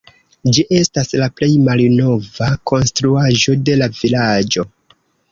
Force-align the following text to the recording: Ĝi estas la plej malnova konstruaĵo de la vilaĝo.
Ĝi 0.55 0.61
estas 0.77 1.09
la 1.23 1.25
plej 1.39 1.49
malnova 1.67 2.47
konstruaĵo 2.71 3.55
de 3.67 3.75
la 3.83 3.89
vilaĝo. 3.99 4.65